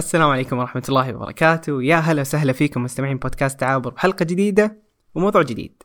السلام 0.00 0.30
عليكم 0.30 0.58
ورحمة 0.58 0.82
الله 0.88 1.14
وبركاته. 1.16 1.82
يا 1.82 1.96
هلا 1.96 2.20
وسهلا 2.20 2.52
فيكم 2.52 2.82
مستمعين 2.82 3.16
بودكاست 3.16 3.60
تعابر. 3.60 3.90
بحلقة 3.90 4.24
جديدة 4.24 4.82
وموضوع 5.14 5.42
جديد. 5.42 5.82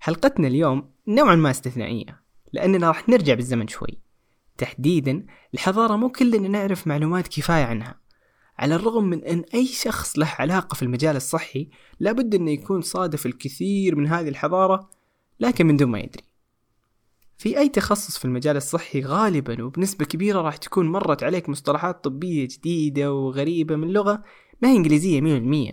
حلقتنا 0.00 0.48
اليوم 0.48 0.90
نوعا 1.08 1.34
ما 1.34 1.50
استثنائية 1.50 2.22
لأننا 2.52 2.88
راح 2.88 3.08
نرجع 3.08 3.34
بالزمن 3.34 3.68
شوي. 3.68 3.98
تحديدا 4.58 5.26
الحضارة 5.54 5.96
مو 5.96 6.08
كلنا 6.08 6.48
نعرف 6.48 6.86
معلومات 6.86 7.28
كفاية 7.28 7.64
عنها. 7.64 8.00
على 8.58 8.74
الرغم 8.74 9.04
من 9.04 9.24
أن 9.24 9.44
أي 9.54 9.66
شخص 9.66 10.18
له 10.18 10.32
علاقة 10.38 10.74
في 10.74 10.82
المجال 10.82 11.16
الصحي 11.16 11.68
لابد 12.00 12.34
أنه 12.34 12.50
يكون 12.50 12.80
صادف 12.80 13.26
الكثير 13.26 13.96
من 13.96 14.06
هذه 14.06 14.28
الحضارة 14.28 14.90
لكن 15.40 15.66
من 15.66 15.76
دون 15.76 15.90
ما 15.90 15.98
يدري. 15.98 16.31
في 17.38 17.58
أي 17.58 17.68
تخصص 17.68 18.18
في 18.18 18.24
المجال 18.24 18.56
الصحي 18.56 19.02
غالبا 19.02 19.64
وبنسبة 19.64 20.04
كبيرة 20.04 20.40
راح 20.40 20.56
تكون 20.56 20.88
مرت 20.88 21.22
عليك 21.22 21.48
مصطلحات 21.48 22.04
طبية 22.04 22.48
جديدة 22.50 23.12
وغريبة 23.12 23.76
من 23.76 23.88
لغة 23.88 24.22
ما 24.62 24.68
هي 24.68 24.76
إنجليزية 24.76 25.20
مية 25.20 25.34
بالمية. 25.34 25.72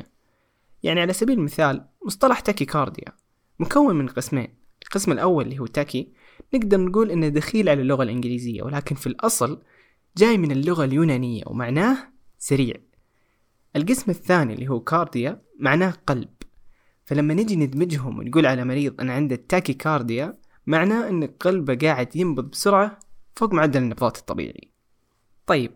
يعني 0.84 1.02
على 1.02 1.14
سبيل 1.14 1.38
المثال 1.38 1.86
مصطلح 2.06 2.40
tachycardia 2.40 3.14
مكون 3.60 3.96
من 3.96 4.08
قسمين. 4.08 4.48
القسم 4.84 5.12
الأول 5.12 5.46
اللي 5.46 5.60
هو 5.60 5.66
tachy 5.66 6.14
نقدر 6.54 6.80
نقول 6.80 7.12
إنه 7.12 7.28
دخيل 7.28 7.70
على 7.70 7.82
اللغة 7.82 8.04
الإنجليزية 8.04 8.64
ولكن 8.64 8.96
في 8.96 9.08
الأصل 9.08 9.62
جاي 10.18 10.38
من 10.38 10.52
اللغة 10.52 10.86
اليونانية 10.86 11.44
ومعناه 11.48 11.98
سريع. 12.38 12.76
القسم 13.76 14.12
الثاني 14.12 14.54
اللي 14.54 14.68
هو 14.68 14.80
cardia 14.80 15.42
معناه 15.60 15.94
قلب. 16.08 16.30
فلما 17.06 17.34
نجي 17.34 17.56
ندمجهم 17.56 18.20
ونقول 18.20 18.46
على 18.46 18.66
مريض 18.66 19.02
أن 19.02 19.10
عنده 19.10 19.36
tachycardia 19.36 20.39
معناه 20.70 21.10
أن 21.10 21.28
قلبه 21.28 21.76
قاعد 21.76 22.16
ينبض 22.16 22.44
بسرعة 22.44 23.00
فوق 23.36 23.54
معدل 23.54 23.82
النبضات 23.82 24.18
الطبيعي. 24.18 24.72
طيب 25.48 25.72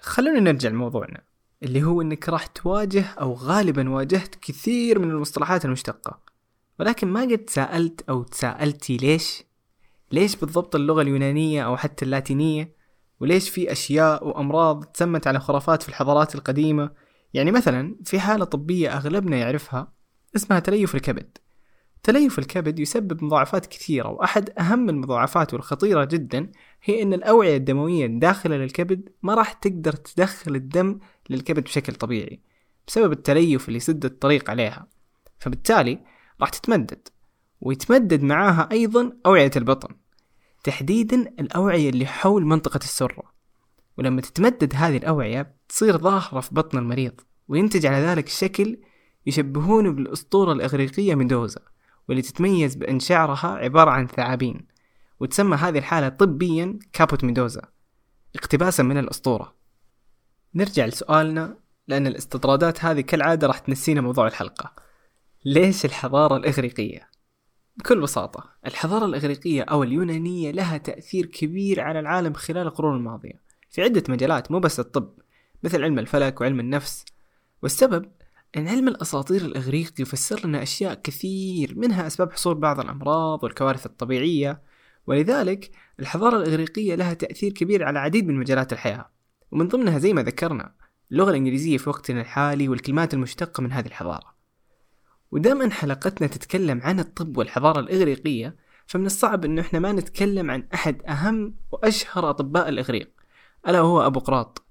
خلونا 0.00 0.40
نرجع 0.40 0.68
لموضوعنا 0.68 1.22
اللي 1.62 1.82
هو 1.82 2.02
أنك 2.02 2.28
راح 2.28 2.46
تواجه 2.46 3.04
أو 3.04 3.34
غالبا 3.34 3.90
واجهت 3.90 4.34
كثير 4.34 4.98
من 4.98 5.10
المصطلحات 5.10 5.64
المشتقة. 5.64 6.20
ولكن 6.80 7.08
ما 7.08 7.20
قد 7.20 7.44
سألت 7.48 8.08
أو 8.08 8.22
تساءلتي 8.22 8.96
ليش؟ 8.96 9.42
ليش 10.12 10.36
بالضبط 10.36 10.74
اللغة 10.74 11.02
اليونانية 11.02 11.64
أو 11.64 11.76
حتى 11.76 12.04
اللاتينية؟ 12.04 12.74
وليش 13.20 13.50
في 13.50 13.72
أشياء 13.72 14.28
وأمراض 14.28 14.84
تسمت 14.84 15.26
على 15.26 15.40
خرافات 15.40 15.82
في 15.82 15.88
الحضارات 15.88 16.34
القديمة؟ 16.34 16.90
يعني 17.34 17.50
مثلا 17.50 17.96
في 18.04 18.20
حالة 18.20 18.44
طبية 18.44 18.96
أغلبنا 18.96 19.36
يعرفها 19.36 19.92
اسمها 20.36 20.58
تليف 20.58 20.94
الكبد. 20.94 21.38
تليف 22.02 22.38
الكبد 22.38 22.78
يسبب 22.78 23.24
مضاعفات 23.24 23.66
كثيرة 23.66 24.08
وأحد 24.08 24.50
أهم 24.58 24.88
المضاعفات 24.88 25.54
والخطيرة 25.54 26.04
جدا 26.04 26.50
هي 26.82 27.02
أن 27.02 27.12
الأوعية 27.12 27.56
الدموية 27.56 28.06
الداخلة 28.06 28.56
للكبد 28.56 29.08
ما 29.22 29.34
راح 29.34 29.52
تقدر 29.52 29.92
تدخل 29.92 30.54
الدم 30.54 30.98
للكبد 31.30 31.64
بشكل 31.64 31.94
طبيعي 31.94 32.40
بسبب 32.86 33.12
التليف 33.12 33.68
اللي 33.68 33.76
يسد 33.76 34.04
الطريق 34.04 34.50
عليها 34.50 34.86
فبالتالي 35.38 35.98
راح 36.40 36.48
تتمدد 36.48 37.08
ويتمدد 37.60 38.22
معاها 38.22 38.68
أيضا 38.72 39.12
أوعية 39.26 39.50
البطن 39.56 39.88
تحديدا 40.64 41.16
الأوعية 41.40 41.90
اللي 41.90 42.06
حول 42.06 42.44
منطقة 42.44 42.78
السرة 42.78 43.22
ولما 43.98 44.20
تتمدد 44.20 44.72
هذه 44.74 44.96
الأوعية 44.96 45.54
تصير 45.68 45.98
ظاهرة 45.98 46.40
في 46.40 46.54
بطن 46.54 46.78
المريض 46.78 47.20
وينتج 47.48 47.86
على 47.86 48.06
ذلك 48.06 48.28
شكل 48.28 48.78
يشبهونه 49.26 49.90
بالأسطورة 49.90 50.52
الإغريقية 50.52 51.14
ميدوزا. 51.14 51.60
واللي 52.08 52.22
تتميز 52.22 52.74
بأن 52.74 53.00
شعرها 53.00 53.48
عبارة 53.48 53.90
عن 53.90 54.06
ثعابين 54.06 54.66
وتسمى 55.20 55.56
هذه 55.56 55.78
الحالة 55.78 56.08
طبيا 56.08 56.78
كابوت 56.92 57.24
ميدوزا 57.24 57.62
اقتباسا 58.36 58.82
من 58.82 58.98
الأسطورة. 58.98 59.54
نرجع 60.54 60.86
لسؤالنا 60.86 61.56
لأن 61.88 62.06
الاستطرادات 62.06 62.84
هذه 62.84 63.00
كالعادة 63.00 63.46
راح 63.46 63.58
تنسينا 63.58 64.00
موضوع 64.00 64.26
الحلقة. 64.26 64.72
ليش 65.44 65.84
الحضارة 65.84 66.36
الإغريقية؟ 66.36 67.08
بكل 67.76 68.00
بساطة 68.00 68.50
الحضارة 68.66 69.06
الإغريقية 69.06 69.62
أو 69.62 69.82
اليونانية 69.82 70.50
لها 70.50 70.78
تأثير 70.78 71.26
كبير 71.26 71.80
على 71.80 72.00
العالم 72.00 72.32
خلال 72.32 72.66
القرون 72.66 72.96
الماضية 72.96 73.42
في 73.70 73.82
عدة 73.82 74.02
مجالات 74.08 74.50
مو 74.50 74.58
بس 74.58 74.80
الطب 74.80 75.12
مثل 75.62 75.82
علم 75.82 75.98
الفلك 75.98 76.40
وعلم 76.40 76.60
النفس. 76.60 77.04
والسبب؟ 77.62 78.10
أن 78.56 78.68
علم 78.68 78.88
الأساطير 78.88 79.40
الإغريقي 79.40 80.02
يفسر 80.02 80.46
لنا 80.46 80.62
أشياء 80.62 80.94
كثير 80.94 81.74
منها 81.76 82.06
أسباب 82.06 82.32
حصول 82.32 82.54
بعض 82.54 82.80
الأمراض 82.80 83.44
والكوارث 83.44 83.86
الطبيعية. 83.86 84.62
ولذلك 85.06 85.70
الحضارة 86.00 86.36
الإغريقية 86.36 86.94
لها 86.94 87.14
تأثير 87.14 87.52
كبير 87.52 87.84
على 87.84 87.98
عديد 87.98 88.26
من 88.26 88.34
مجالات 88.34 88.72
الحياة 88.72 89.10
ومن 89.50 89.68
ضمنها 89.68 89.98
زي 89.98 90.12
ما 90.12 90.22
ذكرنا 90.22 90.74
اللغة 91.12 91.30
الإنجليزية 91.30 91.76
في 91.78 91.88
وقتنا 91.88 92.20
الحالي 92.20 92.68
والكلمات 92.68 93.14
المشتقة 93.14 93.60
من 93.60 93.72
هذه 93.72 93.86
الحضارة. 93.86 94.34
ودائما 95.30 95.70
حلقتنا 95.70 96.26
تتكلم 96.26 96.80
عن 96.82 97.00
الطب 97.00 97.36
والحضارة 97.36 97.80
الإغريقية 97.80 98.56
فمن 98.86 99.06
الصعب 99.06 99.44
أنه 99.44 99.62
إحنا 99.62 99.78
ما 99.78 99.92
نتكلم 99.92 100.50
عن 100.50 100.68
أحد 100.74 101.02
أهم 101.02 101.54
وأشهر 101.72 102.30
أطباء 102.30 102.68
الإغريق 102.68 103.10
ألا 103.68 103.80
وهو 103.80 104.06
أبو 104.06 104.20
قراط 104.20 104.66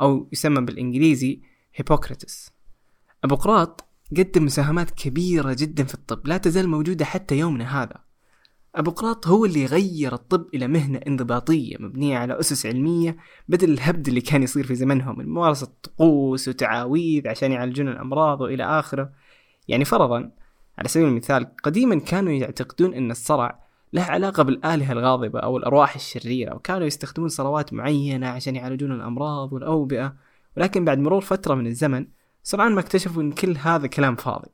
أو 0.00 0.28
يسمى 0.32 0.60
بالإنجليزي 0.60 1.40
هيبوكراتس 1.74 2.52
أبو 3.24 3.34
قراط 3.34 3.84
قدم 4.18 4.44
مساهمات 4.44 4.90
كبيرة 4.90 5.56
جدا 5.58 5.84
في 5.84 5.94
الطب 5.94 6.26
لا 6.26 6.36
تزال 6.36 6.68
موجودة 6.68 7.04
حتى 7.04 7.38
يومنا 7.38 7.82
هذا. 7.82 7.94
أبو 8.74 8.90
قراط 8.90 9.26
هو 9.26 9.44
اللي 9.44 9.66
غير 9.66 10.14
الطب 10.14 10.46
إلى 10.54 10.68
مهنة 10.68 11.00
انضباطية 11.06 11.76
مبنية 11.80 12.18
على 12.18 12.40
أسس 12.40 12.66
علمية 12.66 13.16
بدل 13.48 13.70
الهبد 13.72 14.08
اللي 14.08 14.20
كان 14.20 14.42
يصير 14.42 14.66
في 14.66 14.74
زمنهم 14.74 15.18
من 15.18 15.28
ممارسة 15.28 15.68
طقوس 15.82 16.48
وتعاويذ 16.48 17.28
عشان 17.28 17.52
يعالجون 17.52 17.88
الأمراض 17.88 18.40
وإلى 18.40 18.64
آخره. 18.64 19.10
يعني 19.68 19.84
فرضا 19.84 20.30
على 20.78 20.88
سبيل 20.88 21.08
المثال 21.08 21.56
قديما 21.62 21.98
كانوا 21.98 22.32
يعتقدون 22.32 22.94
أن 22.94 23.10
الصرع 23.10 23.58
له 23.92 24.02
علاقة 24.02 24.42
بالآلهة 24.42 24.92
الغاضبة 24.92 25.40
أو 25.40 25.56
الأرواح 25.56 25.94
الشريرة 25.94 26.54
وكانوا 26.54 26.86
يستخدمون 26.86 27.28
صلوات 27.28 27.72
معينة 27.72 28.28
عشان 28.28 28.56
يعالجون 28.56 28.92
الأمراض 28.92 29.52
والأوبئة. 29.52 30.14
ولكن 30.56 30.84
بعد 30.84 30.98
مرور 30.98 31.20
فترة 31.20 31.54
من 31.54 31.66
الزمن 31.66 32.06
سرعان 32.42 32.72
ما 32.72 32.80
اكتشفوا 32.80 33.22
أن 33.22 33.32
كل 33.32 33.56
هذا 33.56 33.86
كلام 33.86 34.16
فاضي. 34.16 34.50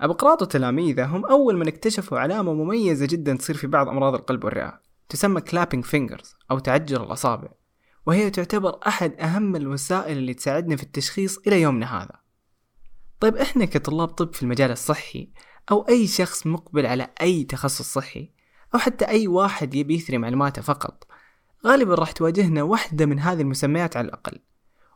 أبقراط 0.00 0.42
وتلاميذه 0.42 1.04
هم 1.06 1.26
أول 1.26 1.56
من 1.56 1.68
اكتشفوا 1.68 2.18
علامة 2.18 2.52
مميزة 2.54 3.06
جدا 3.06 3.36
تصير 3.36 3.56
في 3.56 3.66
بعض 3.66 3.88
أمراض 3.88 4.14
القلب 4.14 4.44
والرئة 4.44 4.80
تسمى 5.08 5.40
clubbing 5.40 5.84
fingers 5.84 6.34
أو 6.50 6.58
تعجر 6.58 7.02
الأصابع 7.04 7.48
وهي 8.06 8.30
تعتبر 8.30 8.78
أحد 8.86 9.20
أهم 9.20 9.56
الوسائل 9.56 10.18
اللي 10.18 10.34
تساعدنا 10.34 10.76
في 10.76 10.82
التشخيص 10.82 11.38
إلى 11.46 11.60
يومنا 11.60 12.02
هذا. 12.02 12.20
طيب 13.20 13.36
إحنا 13.36 13.64
كطلاب 13.64 14.08
طب 14.08 14.34
في 14.34 14.42
المجال 14.42 14.70
الصحي 14.70 15.30
أو 15.70 15.88
أي 15.88 16.06
شخص 16.06 16.46
مقبل 16.46 16.86
على 16.86 17.10
أي 17.20 17.44
تخصص 17.44 17.92
صحي 17.92 18.30
أو 18.74 18.78
حتى 18.78 19.08
أي 19.08 19.28
واحد 19.28 19.74
يبي 19.74 19.94
يثري 19.94 20.18
معلوماته 20.18 20.62
فقط 20.62 21.06
غالبا 21.66 21.94
راح 21.94 22.12
تواجهنا 22.12 22.62
واحدة 22.62 23.06
من 23.06 23.18
هذه 23.18 23.40
المسميات 23.40 23.96
على 23.96 24.06
الأقل. 24.06 24.38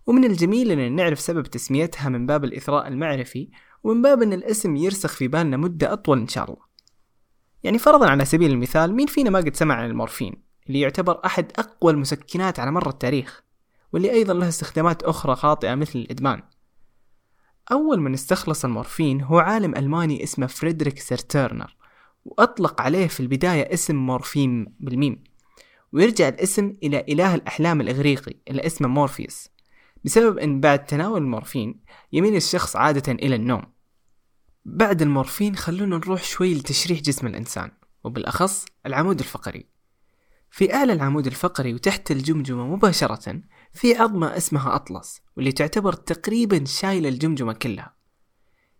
ومن 0.07 0.25
الجميل 0.25 0.71
أن 0.71 0.97
نعرف 0.97 1.21
سبب 1.21 1.47
تسميتها 1.47 2.09
من 2.09 2.27
باب 2.27 2.45
الإثراء 2.45 2.89
المعرفي 2.89 3.51
ومن 3.85 4.03
باب 4.03 4.23
أن 4.23 4.33
الاسم 4.33 4.77
يرسخ 4.77 5.13
في 5.13 5.29
بالنا 5.29 5.57
مدة 5.57 5.93
أطول 5.93 6.19
إن 6.19 6.29
شاء 6.29 6.45
الله. 6.45 6.73
يعني 7.63 7.79
فرضا 7.79 8.11
على 8.11 8.25
سبيل 8.25 8.51
المثال 8.51 8.95
مين 8.95 9.07
فينا 9.07 9.31
ما 9.31 9.39
قد 9.39 9.57
سمع 9.57 9.75
عن 9.75 9.91
المورفين 9.91 10.43
اللي 10.67 10.81
يعتبر 10.81 11.21
أحد 11.27 11.53
أقوى 11.57 11.93
المسكنات 11.93 12.61
على 12.61 12.71
مر 12.71 12.89
التاريخ 12.89 13.43
واللي 13.93 14.11
أيضا 14.11 14.35
له 14.35 14.49
استخدامات 14.49 15.03
أخرى 15.03 15.37
خاطئة 15.37 15.75
مثل 15.75 15.99
الإدمان. 15.99 16.43
أول 17.73 18.01
من 18.01 18.15
استخلص 18.15 18.65
المورفين 18.65 19.21
هو 19.21 19.39
عالم 19.39 19.77
ألماني 19.77 20.23
اسمه 20.23 20.47
فريدريك 20.47 20.99
سيرتيرنر 20.99 21.77
وأطلق 22.25 22.81
عليه 22.81 23.07
في 23.07 23.21
البداية 23.21 23.75
اسم 23.75 23.97
مورفيوم 23.97 24.75
بالميم. 24.81 25.25
ويرجع 25.93 26.29
الاسم 26.29 26.77
إلى 26.83 27.05
إله 27.09 27.35
الأحلام 27.35 27.81
الإغريقي 27.81 28.35
اللي 28.49 28.67
اسمه 28.67 28.89
مورفيوس. 28.89 29.49
بسبب 30.05 30.39
أن 30.39 30.61
بعد 30.61 30.85
تناول 30.87 31.23
المورفين 31.23 31.81
يميل 32.13 32.37
الشخص 32.37 32.77
عادة 32.77 33.13
إلى 33.13 33.35
النوم. 33.35 33.63
بعد 34.65 35.03
المورفين 35.03 35.57
خلونا 35.57 35.97
نروح 35.97 36.25
شوي 36.25 36.55
لتشريح 36.55 37.01
جسم 37.01 37.27
الإنسان 37.27 37.71
وبالأخص 38.05 38.65
العمود 38.87 39.19
الفقري. 39.19 39.67
في 40.51 40.75
أعلى 40.75 40.93
العمود 40.93 41.27
الفقري 41.27 41.75
وتحت 41.75 42.11
الجمجمة 42.11 42.67
مباشرة 42.67 43.41
في 43.73 43.95
عظمة 43.95 44.37
اسمها 44.37 44.75
أطلس 44.75 45.21
واللي 45.37 45.53
تعتبر 45.53 45.93
تقريبا 45.93 46.65
شايلة 46.65 47.09
الجمجمة 47.09 47.53
كلها. 47.53 47.95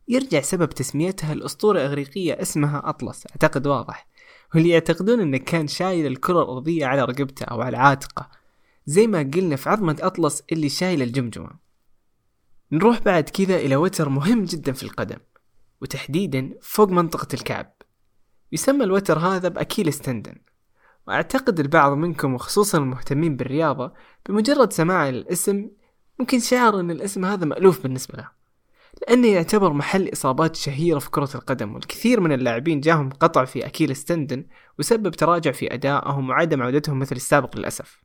يرجع 0.09 0.41
سبب 0.41 0.71
تسميتها 0.71 1.33
الأسطورة 1.33 1.81
إغريقية 1.81 2.43
اسمها 2.43 2.83
أطلس 2.89 3.27
أعتقد 3.27 3.67
واضح. 3.67 4.07
واللي 4.55 4.69
يعتقدون 4.69 5.21
أنه 5.21 5.39
كان 5.39 5.67
شايل 5.67 6.07
الكرة 6.07 6.43
الأرضية 6.43 6.87
على 6.87 7.05
رقبته 7.05 7.45
أو 7.45 7.61
على 7.61 7.77
عاتقه. 7.77 8.42
زي 8.87 9.07
ما 9.07 9.31
قلنا 9.35 9.57
في 9.57 9.71
عظمة 9.71 9.97
أطلس 10.01 10.43
اللي 10.53 10.69
شايل 10.69 11.03
الجمجمة. 11.03 11.51
نروح 12.73 12.99
بعد 12.99 13.29
كذا 13.29 13.57
إلى 13.57 13.77
وتر 13.77 14.09
مهم 14.09 14.45
جدا 14.45 14.73
في 14.73 14.83
القدم 14.83 15.19
وتحديدا 15.81 16.55
فوق 16.63 16.89
منطقة 16.89 17.29
الكعب. 17.35 17.73
يسمى 18.53 18.85
الوتر 18.85 19.19
هذا 19.19 19.49
بأكيلس 19.49 19.99
تندن 19.99 20.37
وأعتقد 21.07 21.61
البعض 21.61 21.93
منكم 21.93 22.35
وخصوصا 22.35 22.79
المهتمين 22.79 23.37
بالرياضة 23.37 23.93
بمجرد 24.29 24.73
سماع 24.73 25.09
الاسم 25.09 25.71
ممكن 26.19 26.41
شعر 26.41 26.81
أن 26.81 26.91
الاسم 26.91 27.25
هذا 27.25 27.45
مألوف 27.45 27.83
بالنسبة 27.83 28.19
له 28.19 28.29
لأنه 29.03 29.29
يعتبر 29.29 29.73
محل 29.73 30.13
إصابات 30.13 30.57
شهيرة 30.57 30.99
في 30.99 31.11
كرة 31.11 31.31
القدم 31.35 31.75
والكثير 31.75 32.21
من 32.21 32.33
اللاعبين 32.33 32.81
جاهم 32.81 33.11
قطع 33.11 33.45
في 33.45 33.67
أكيل 33.67 33.97
ستندن 33.97 34.47
وسبب 34.79 35.11
تراجع 35.11 35.51
في 35.51 35.75
أدائهم 35.75 36.31
وعدم 36.31 36.63
عودتهم 36.63 36.99
مثل 36.99 37.17
السابق 37.17 37.57
للأسف. 37.57 38.03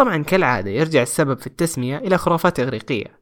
طبعا 0.00 0.22
كالعادة 0.22 0.70
يرجع 0.70 1.02
السبب 1.02 1.38
في 1.38 1.46
التسمية 1.46 1.98
إلى 1.98 2.18
خرافات 2.18 2.60
إغريقية. 2.60 3.20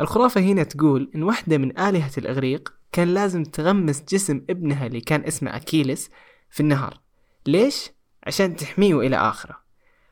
الخرافة 0.00 0.40
هنا 0.40 0.62
تقول 0.62 1.10
إن 1.14 1.22
واحدة 1.22 1.58
من 1.58 1.78
آلهة 1.78 2.10
الإغريق 2.18 2.74
كان 2.92 3.14
لازم 3.14 3.42
تغمس 3.42 4.02
جسم 4.08 4.42
ابنها 4.50 4.86
اللي 4.86 5.00
كان 5.00 5.24
اسمه 5.24 5.56
أكيلس 5.56 6.10
في 6.50 6.60
النهر. 6.60 7.00
ليش؟ 7.46 7.90
عشان 8.26 8.56
تحميه 8.56 9.00
إلى 9.00 9.16
آخره. 9.16 9.56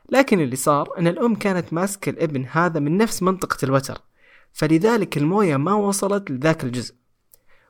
لكن 0.08 0.40
اللي 0.40 0.56
صار 0.56 0.98
أن 0.98 1.06
الأم 1.06 1.34
كانت 1.34 1.72
ماسكة 1.72 2.10
الابن 2.10 2.46
هذا 2.50 2.80
من 2.80 2.96
نفس 2.96 3.22
منطقة 3.22 3.64
الوتر 3.64 3.98
فلذلك 4.52 5.18
الموية 5.18 5.56
ما 5.56 5.74
وصلت 5.74 6.30
لذاك 6.30 6.64
الجزء. 6.64 6.94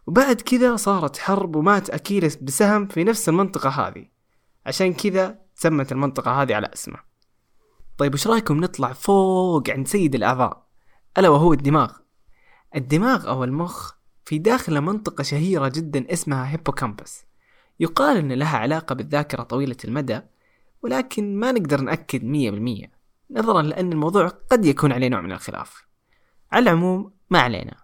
وبعد 0.06 0.40
كذا 0.40 0.76
صارت 0.76 1.18
حرب 1.18 1.56
ومات 1.56 1.90
أكيلس 1.90 2.36
بسهم 2.36 2.86
في 2.86 3.04
نفس 3.04 3.28
المنطقة 3.28 3.68
هذه. 3.68 4.06
عشان 4.66 4.92
كذا 4.92 5.38
تسمت 5.56 5.92
المنطقة 5.92 6.42
هذه 6.42 6.54
على 6.54 6.70
اسمه. 6.74 7.09
طيب 8.00 8.14
وش 8.14 8.26
رأيكم 8.26 8.56
نطلع 8.56 8.92
فوق 8.92 9.70
عند 9.70 9.88
سيد 9.88 10.14
الأعضاء؟ 10.14 10.66
ألا 11.18 11.28
وهو 11.28 11.52
الدماغ. 11.52 11.92
الدماغ 12.76 13.28
أو 13.28 13.44
المخ 13.44 13.92
في 14.24 14.38
داخل 14.38 14.80
منطقة 14.80 15.22
شهيرة 15.22 15.68
جدا 15.68 16.12
اسمها 16.12 16.52
hippocampus 16.52 17.24
يقال 17.80 18.16
أن 18.16 18.32
لها 18.32 18.58
علاقة 18.58 18.94
بالذاكرة 18.94 19.42
طويلة 19.42 19.76
المدى 19.84 20.20
ولكن 20.82 21.36
ما 21.36 21.52
نقدر 21.52 21.80
نأكد 21.80 22.24
مية 22.24 22.50
بالمية 22.50 22.92
نظرا 23.30 23.62
لأن 23.62 23.92
الموضوع 23.92 24.28
قد 24.28 24.64
يكون 24.64 24.92
عليه 24.92 25.08
نوع 25.08 25.20
من 25.20 25.32
الخلاف. 25.32 25.84
على 26.52 26.62
العموم 26.62 27.12
ما 27.30 27.38
علينا. 27.40 27.76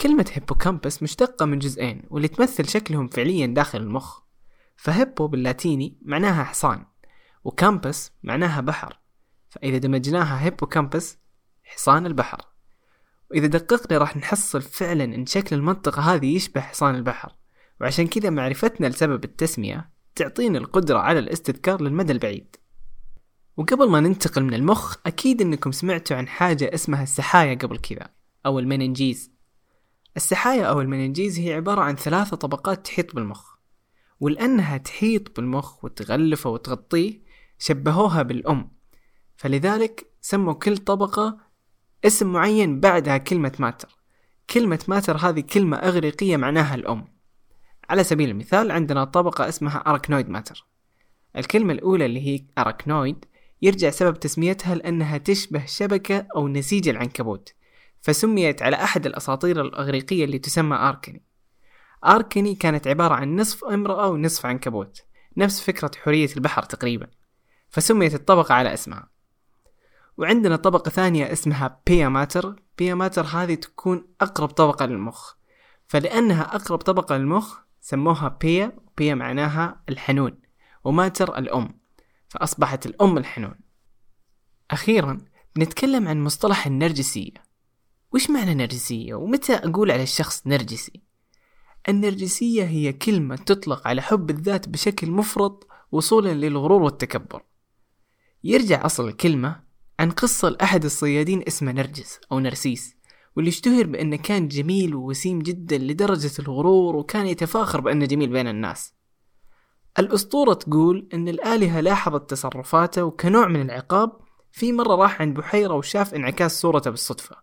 كلمة 0.00 0.30
hippocampus 0.32 1.02
مشتقة 1.02 1.46
من 1.46 1.58
جزئين 1.58 2.02
واللي 2.10 2.28
تمثل 2.28 2.68
شكلهم 2.68 3.08
فعليا 3.08 3.46
داخل 3.46 3.80
المخ. 3.80 4.20
ف 4.76 4.84
hippo 4.84 5.26
باللاتيني 5.26 5.98
معناها 6.02 6.44
حصان 6.44 6.86
و 7.44 7.54
campus 7.54 8.12
معناها 8.22 8.60
بحر. 8.60 9.01
فإذا 9.52 9.78
دمجناها 9.78 10.44
hippocampus 10.44 11.18
حصان 11.64 12.06
البحر. 12.06 12.40
وإذا 13.30 13.46
دققنا 13.46 13.98
راح 13.98 14.16
نحصل 14.16 14.62
فعلا 14.62 15.04
إن 15.04 15.26
شكل 15.26 15.56
المنطقة 15.56 16.02
هذه 16.14 16.36
يشبه 16.36 16.60
حصان 16.60 16.94
البحر. 16.94 17.32
وعشان 17.80 18.06
كذا 18.06 18.30
معرفتنا 18.30 18.86
لسبب 18.86 19.24
التسمية 19.24 19.90
تعطينا 20.14 20.58
القدرة 20.58 20.98
على 20.98 21.18
الاستذكار 21.18 21.82
للمدى 21.82 22.12
البعيد. 22.12 22.56
وقبل 23.56 23.90
ما 23.90 24.00
ننتقل 24.00 24.44
من 24.44 24.54
المخ 24.54 24.96
أكيد 25.06 25.42
أنكم 25.42 25.72
سمعتوا 25.72 26.16
عن 26.16 26.28
حاجة 26.28 26.70
اسمها 26.74 27.02
السحايا 27.02 27.54
قبل 27.54 27.78
كذا 27.78 28.08
أو 28.46 28.58
المننجيز. 28.58 29.32
السحايا 30.16 30.64
أو 30.64 30.80
المننجيز 30.80 31.38
هي 31.38 31.54
عبارة 31.54 31.80
عن 31.80 31.96
ثلاثة 31.96 32.36
طبقات 32.36 32.86
تحيط 32.86 33.14
بالمخ. 33.14 33.52
ولأنها 34.20 34.76
تحيط 34.76 35.36
بالمخ 35.36 35.84
وتغلفه 35.84 36.50
وتغطيه 36.50 37.22
شبهوها 37.58 38.22
بالأم. 38.22 38.81
فلذلك 39.42 40.06
سموا 40.20 40.52
كل 40.52 40.76
طبقة 40.76 41.38
اسم 42.04 42.32
معين 42.32 42.80
بعدها 42.80 43.18
كلمة 43.18 43.52
ماتر 43.58 43.96
كلمة 44.50 44.78
ماتر 44.88 45.16
هذه 45.16 45.40
كلمة 45.40 45.76
إغريقية 45.76 46.36
معناها 46.36 46.74
الأم. 46.74 47.04
على 47.88 48.04
سبيل 48.04 48.30
المثال 48.30 48.70
عندنا 48.70 49.04
طبقة 49.04 49.48
اسمها 49.48 49.76
أراكنويد 49.76 50.28
ماتر 50.28 50.66
الكلمة 51.36 51.72
الأولى 51.72 52.06
اللي 52.06 52.26
هي 52.26 52.44
أراكنويد 52.58 53.24
يرجع 53.62 53.90
سبب 53.90 54.20
تسميتها 54.20 54.74
لأنها 54.74 55.18
تشبه 55.18 55.66
شبكة 55.66 56.26
أو 56.36 56.48
نسيج 56.48 56.88
العنكبوت 56.88 57.54
فسميت 58.00 58.62
على 58.62 58.76
أحد 58.76 59.06
الأساطير 59.06 59.60
الأغريقية 59.60 60.24
اللي 60.24 60.38
تسمى 60.38 60.76
آركني 60.76 61.22
آركني 62.06 62.54
كانت 62.54 62.86
عبارة 62.86 63.14
عن 63.14 63.36
نصف 63.36 63.64
امرأة 63.64 64.08
ونصف 64.08 64.46
عنكبوت 64.46 65.02
نفس 65.36 65.60
فكرة 65.60 65.90
حورية 65.96 66.28
البحر 66.36 66.62
تقريبا. 66.62 67.06
فسميت 67.68 68.14
الطبقة 68.14 68.54
على 68.54 68.74
اسمها. 68.74 69.11
وعندنا 70.16 70.56
طبقة 70.56 70.88
ثانية 70.88 71.32
اسمها 71.32 71.80
بيا 71.86 72.08
ماتر 72.08 72.62
بيا 72.78 72.94
ماتر 72.94 73.26
هذه 73.26 73.54
تكون 73.54 74.06
أقرب 74.20 74.48
طبقة 74.48 74.86
للمخ. 74.86 75.34
فلأنها 75.86 76.56
أقرب 76.56 76.78
طبقة 76.78 77.16
للمخ 77.16 77.58
سموها 77.80 78.38
بيا 78.40 78.72
بيا 78.98 79.14
معناها 79.14 79.82
الحنون 79.88 80.38
وماتر 80.84 81.38
الأم. 81.38 81.80
فأصبحت 82.28 82.86
الأم 82.86 83.18
الحنون. 83.18 83.54
أخيرا 84.70 85.18
بنتكلم 85.56 86.08
عن 86.08 86.24
مصطلح 86.24 86.66
النرجسية. 86.66 87.52
وش 88.14 88.30
معنى 88.30 88.54
نرجسية؟ 88.54 89.14
ومتى 89.14 89.54
أقول 89.54 89.90
على 89.90 90.02
الشخص 90.02 90.46
نرجسي؟ 90.46 91.02
النرجسية 91.88 92.64
هي 92.64 92.92
كلمة 92.92 93.36
تطلق 93.36 93.88
على 93.88 94.02
حب 94.02 94.30
الذات 94.30 94.68
بشكل 94.68 95.10
مفرط 95.10 95.66
وصولا 95.92 96.34
للغرور 96.34 96.82
والتكبر. 96.82 97.42
يرجع 98.44 98.86
أصل 98.86 99.08
الكلمة 99.08 99.62
عن 100.02 100.10
قصة 100.10 100.48
لأحد 100.48 100.84
الصيادين 100.84 101.42
اسمه 101.48 101.72
نرجس 101.72 102.20
أو 102.32 102.38
نرسيس 102.38 102.96
واللي 103.36 103.48
اشتهر 103.48 103.86
بأنه 103.86 104.16
كان 104.16 104.48
جميل 104.48 104.94
ووسيم 104.94 105.38
جدا 105.38 105.78
لدرجة 105.78 106.30
الغرور 106.38 106.96
وكان 106.96 107.26
يتفاخر 107.26 107.80
بأنه 107.80 108.06
جميل 108.06 108.30
بين 108.30 108.48
الناس. 108.48 108.94
الأسطورة 109.98 110.54
تقول 110.54 111.08
أن 111.14 111.28
الآلهة 111.28 111.80
لاحظت 111.80 112.30
تصرفاته 112.30 113.04
وكنوع 113.04 113.48
من 113.48 113.60
العقاب 113.60 114.12
في 114.52 114.72
مرة 114.72 114.94
راح 114.94 115.20
عند 115.20 115.36
بحيرة 115.36 115.74
وشاف 115.74 116.14
انعكاس 116.14 116.60
صورته 116.60 116.90
بالصدفة 116.90 117.36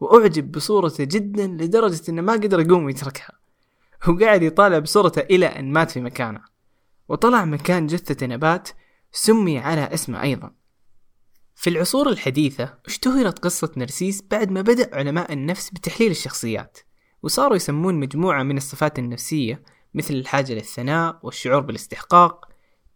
وأعجب 0.00 0.52
بصورته 0.52 1.04
جدا 1.04 1.46
لدرجة 1.46 2.02
أنه 2.08 2.22
ما 2.22 2.32
قدر 2.32 2.60
يقوم 2.60 2.84
ويتركها 2.84 3.32
وقاعد 4.08 4.42
يطالع 4.42 4.78
بصورته 4.78 5.20
إلى 5.20 5.46
أن 5.46 5.72
مات 5.72 5.90
في 5.90 6.00
مكانه. 6.00 6.40
وطلع 7.08 7.44
مكان 7.44 7.86
جثة 7.86 8.26
نبات 8.26 8.68
سمي 9.12 9.58
على 9.58 9.94
اسمه 9.94 10.22
أيضا. 10.22 10.65
في 11.56 11.70
العصور 11.70 12.08
الحديثة 12.08 12.74
اشتهرت 12.86 13.38
قصة 13.38 13.72
نرسيس 13.76 14.22
بعد 14.30 14.50
ما 14.50 14.60
بدأ 14.60 14.96
علماء 14.96 15.32
النفس 15.32 15.70
بتحليل 15.70 16.10
الشخصيات 16.10 16.78
وصاروا 17.22 17.56
يسمون 17.56 17.94
مجموعة 17.94 18.42
من 18.42 18.56
الصفات 18.56 18.98
النفسية 18.98 19.62
مثل 19.94 20.14
الحاجة 20.14 20.52
للثناء 20.52 21.18
والشعور 21.22 21.60
بالاستحقاق 21.60 22.48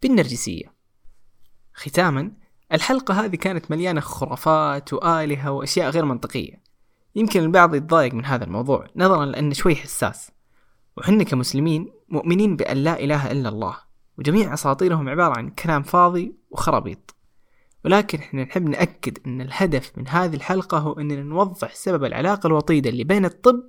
بالنرجسية. 0.03 0.75
ختاما 1.75 2.33
الحلقة 2.73 3.25
هذه 3.25 3.37
كانت 3.37 3.71
مليانة 3.71 4.01
خرافات 4.01 4.93
وآلهة 4.93 5.51
وأشياء 5.51 5.91
غير 5.91 6.05
منطقية. 6.05 6.63
يمكن 7.15 7.41
البعض 7.41 7.75
يتضايق 7.75 8.15
من 8.15 8.25
هذا 8.25 8.45
الموضوع 8.45 8.87
نظرا 8.97 9.27
لأنه 9.27 9.55
شوي 9.55 9.77
حساس. 9.77 10.31
وحنا 10.97 11.25
كمسلمين 11.25 11.93
مؤمنين 12.09 12.57
بأن 12.57 12.77
لا 12.77 13.01
إله 13.01 13.31
إلا 13.31 13.49
الله 13.49 13.77
وجميع 14.19 14.55
أساطيرهم 14.55 15.09
عبارة 15.09 15.39
عن 15.39 15.51
كلام 15.51 15.83
فاضي 15.83 16.35
وخرابيط. 16.51 17.20
ولكن 17.85 18.19
إحنا 18.19 18.45
نحب 18.45 18.69
نأكد 18.69 19.19
أن 19.27 19.41
الهدف 19.41 19.93
من 19.97 20.09
هذه 20.09 20.35
الحلقة 20.35 20.79
هو 20.79 20.93
أننا 20.93 21.23
نوضح 21.23 21.75
سبب 21.75 22.05
العلاقة 22.05 22.47
الوطيدة 22.47 22.91
اللي 22.91 23.05
بين 23.05 23.25
الطب 23.25 23.63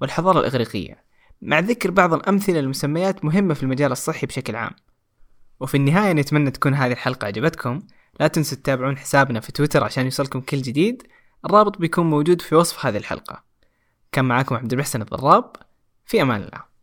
والحضارة 0.00 0.38
الإغريقية 0.40 1.04
مع 1.42 1.58
ذكر 1.58 1.90
بعض 1.90 2.14
الأمثلة 2.14 2.60
لمسميات 2.60 3.24
مهمة 3.24 3.54
في 3.54 3.62
المجال 3.62 3.92
الصحي 3.92 4.26
بشكل 4.26 4.56
عام. 4.56 4.70
وفي 5.60 5.76
النهاية 5.76 6.12
نتمنى 6.12 6.50
تكون 6.50 6.74
هذه 6.74 6.92
الحلقة 6.92 7.26
عجبتكم 7.26 7.78
لا 8.20 8.26
تنسوا 8.26 8.58
تتابعون 8.58 8.98
حسابنا 8.98 9.40
في 9.40 9.52
تويتر 9.52 9.84
عشان 9.84 10.04
يوصلكم 10.04 10.40
كل 10.40 10.62
جديد. 10.62 11.02
الرابط 11.44 11.78
بيكون 11.78 12.10
موجود 12.10 12.40
في 12.40 12.54
وصف 12.54 12.86
هذه 12.86 12.96
الحلقة. 12.96 13.44
كان 14.12 14.24
معاكم 14.24 14.54
عبد 14.54 14.72
المحسن 14.72 15.02
الضراب. 15.02 15.56
في 16.06 16.22
أمان 16.22 16.40
الله. 16.40 16.75